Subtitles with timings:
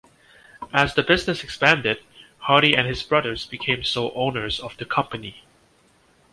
[0.73, 1.99] As the business expanded,
[2.39, 5.43] Hardy and his brothers became sole owners of the company.